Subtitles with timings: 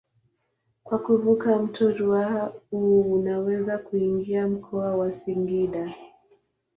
[0.83, 5.95] Kwa kuvuka mto Ruaha unaweza kuingia mkoa wa Singida.